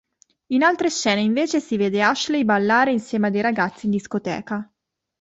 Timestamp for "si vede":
1.59-2.01